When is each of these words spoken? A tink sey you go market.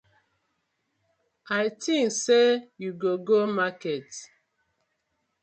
A 1.55 1.57
tink 1.81 2.09
sey 2.23 2.47
you 2.81 2.91
go 3.01 3.39
market. 3.57 4.09